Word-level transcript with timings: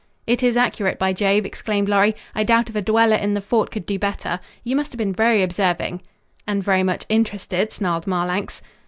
"It 0.25 0.41
is 0.41 0.57
accurate, 0.57 0.97
by 0.97 1.13
Jove," 1.13 1.45
exclaimed 1.45 1.87
Lorry. 1.87 2.15
"I 2.33 2.43
doubt 2.43 2.69
if 2.71 2.75
a 2.75 2.81
dweller 2.81 3.15
in 3.17 3.35
the 3.35 3.39
fort 3.39 3.69
could 3.69 3.85
do 3.85 3.99
better. 3.99 4.39
You 4.63 4.75
must 4.75 4.91
have 4.91 4.97
been 4.97 5.13
very 5.13 5.43
observing." 5.43 6.01
"And 6.47 6.63
very 6.63 6.81
much 6.81 7.05
interested," 7.07 7.71
snarled 7.71 8.07
Marlanx. 8.07 8.63